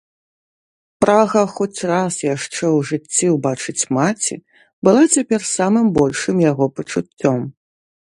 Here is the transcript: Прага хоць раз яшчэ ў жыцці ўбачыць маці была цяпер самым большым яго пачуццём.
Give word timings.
Прага 1.03 1.43
хоць 1.55 1.81
раз 1.91 2.13
яшчэ 2.35 2.65
ў 2.77 2.79
жыцці 2.93 3.25
ўбачыць 3.35 3.87
маці 3.99 4.35
была 4.89 5.01
цяпер 5.15 5.41
самым 5.55 5.87
большым 6.03 6.37
яго 6.51 6.65
пачуццём. 6.79 7.39